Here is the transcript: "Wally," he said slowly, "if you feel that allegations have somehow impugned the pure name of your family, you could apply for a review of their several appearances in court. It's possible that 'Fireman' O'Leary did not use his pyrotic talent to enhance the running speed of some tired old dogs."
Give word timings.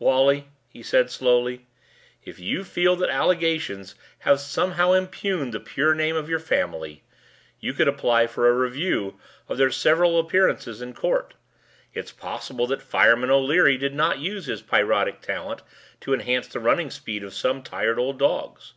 "Wally," 0.00 0.48
he 0.68 0.82
said 0.82 1.12
slowly, 1.12 1.64
"if 2.24 2.40
you 2.40 2.64
feel 2.64 2.96
that 2.96 3.08
allegations 3.08 3.94
have 4.18 4.40
somehow 4.40 4.90
impugned 4.90 5.54
the 5.54 5.60
pure 5.60 5.94
name 5.94 6.16
of 6.16 6.28
your 6.28 6.40
family, 6.40 7.04
you 7.60 7.72
could 7.72 7.86
apply 7.86 8.26
for 8.26 8.48
a 8.48 8.52
review 8.52 9.16
of 9.48 9.58
their 9.58 9.70
several 9.70 10.18
appearances 10.18 10.82
in 10.82 10.92
court. 10.92 11.34
It's 11.94 12.10
possible 12.10 12.66
that 12.66 12.82
'Fireman' 12.82 13.30
O'Leary 13.30 13.78
did 13.78 13.94
not 13.94 14.18
use 14.18 14.46
his 14.46 14.60
pyrotic 14.60 15.20
talent 15.20 15.62
to 16.00 16.12
enhance 16.12 16.48
the 16.48 16.58
running 16.58 16.90
speed 16.90 17.22
of 17.22 17.32
some 17.32 17.62
tired 17.62 17.96
old 17.96 18.18
dogs." 18.18 18.72